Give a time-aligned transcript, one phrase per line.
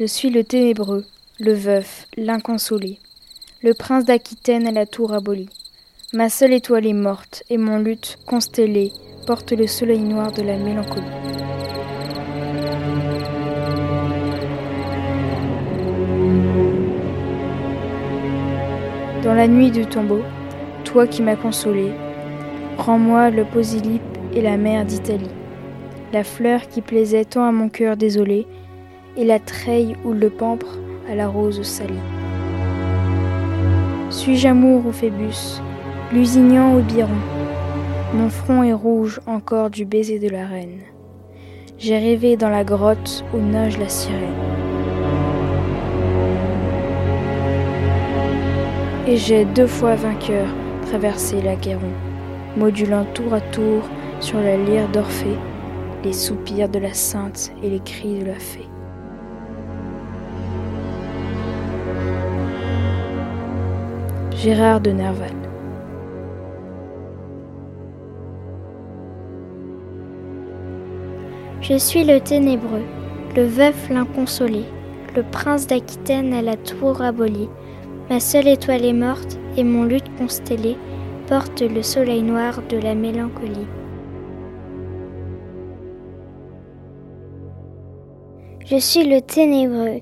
[0.00, 1.04] Je suis le ténébreux,
[1.40, 3.00] le veuf, l'inconsolé,
[3.64, 5.48] le prince d'Aquitaine à la tour abolie.
[6.12, 8.92] Ma seule étoile est morte, et mon luth constellé
[9.26, 11.02] porte le soleil noir de la mélancolie.
[19.24, 20.22] Dans la nuit du tombeau,
[20.84, 21.90] toi qui m'as consolé,
[22.76, 24.02] rends-moi le posylipe
[24.32, 25.34] et la mer d'Italie,
[26.12, 28.46] la fleur qui plaisait tant à mon cœur désolé,
[29.16, 30.78] et la treille ou le pampre
[31.10, 31.94] à la rose salie.
[34.10, 35.60] Suis-je amour ou Phébus,
[36.12, 37.08] Lusignan ou Biron?
[38.14, 40.80] Mon front est rouge encore du baiser de la reine.
[41.78, 44.22] J'ai rêvé dans la grotte où nage la sirène.
[49.06, 50.46] Et j'ai deux fois vainqueur
[50.86, 51.92] traversé l'Aquéron,
[52.56, 53.82] modulant tour à tour
[54.20, 55.36] sur la lyre d'Orphée
[56.04, 58.68] les soupirs de la sainte et les cris de la fée.
[64.38, 65.32] Gérard de Nerval.
[71.60, 72.84] Je suis le ténébreux,
[73.34, 74.62] le veuf l'inconsolé,
[75.16, 77.48] le prince d'Aquitaine à la tour abolie.
[78.10, 80.76] Ma seule étoile est morte et mon luth constellé
[81.26, 83.66] porte le soleil noir de la mélancolie.
[88.66, 90.00] Je suis le ténébreux,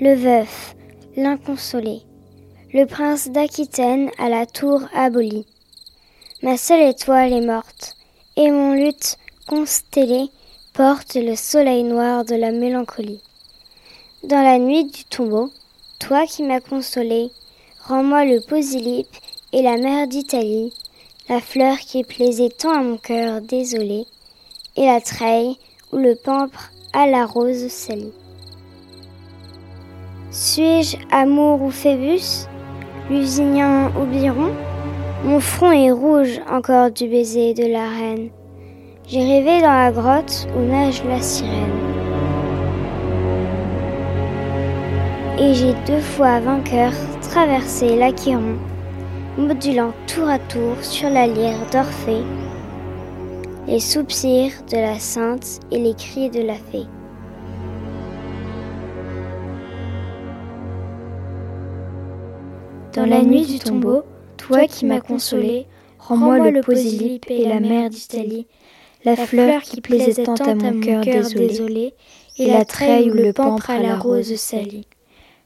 [0.00, 0.74] le veuf,
[1.18, 2.00] l'inconsolé
[2.74, 5.46] le prince d'Aquitaine à la tour abolie.
[6.42, 7.94] Ma seule étoile est morte,
[8.36, 9.16] et mon luth
[9.46, 10.28] constellé
[10.72, 13.22] porte le soleil noir de la mélancolie.
[14.24, 15.52] Dans la nuit du tombeau,
[16.00, 17.30] toi qui m'as consolé,
[17.86, 19.16] rends-moi le posylipe
[19.52, 20.72] et la mer d'Italie,
[21.28, 24.04] la fleur qui plaisait tant à mon cœur désolé,
[24.74, 25.58] et la treille
[25.92, 28.12] ou le pampre à la rose salie.
[30.32, 32.48] Suis-je amour ou Phébus?
[33.10, 34.52] Lusignan ou Biron,
[35.24, 38.30] mon front est rouge encore du baiser de la reine.
[39.06, 41.52] J'ai rêvé dans la grotte où nage la sirène.
[45.38, 48.56] Et j'ai deux fois vainqueur traversé l'Aquiron,
[49.36, 52.22] modulant tour à tour sur la lyre d'Orphée
[53.66, 56.86] les soupirs de la sainte et les cris de la fée.
[62.94, 64.04] Dans la nuit du tombeau,
[64.36, 65.66] toi qui m'as consolé,
[65.98, 68.46] rends-moi le posylipe et la mer d'Italie,
[69.04, 71.94] la fleur qui plaisait tant à mon cœur désolé,
[72.38, 74.86] et la treille ou le pampre à la rose salie.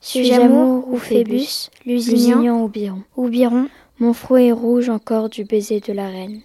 [0.00, 3.68] Suis-je amour ou Phébus, Lusignan ou Biron, ou Biron,
[3.98, 6.40] mon front est rouge encore du baiser de la reine.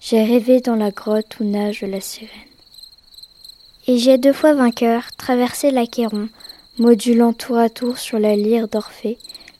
[0.00, 2.30] J'ai rêvé dans la grotte où nage la sirène.
[3.86, 6.28] Et j'ai deux fois vainqueur traversé l'Aquéron,
[6.78, 9.18] modulant tour à tour sur la lyre d'Orphée,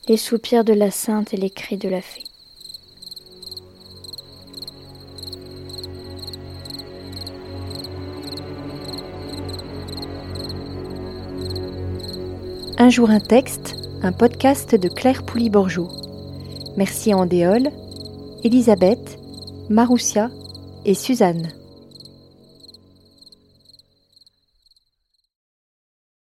[0.08, 2.24] les soupirs de la sainte et les cris de la fée.
[12.76, 15.88] Un jour un texte, un podcast de Claire Pouli-Borjou.
[16.76, 17.70] Merci à Andéol,
[18.42, 19.18] Elisabeth,
[19.70, 20.28] Maroussia
[20.84, 21.48] et Suzanne.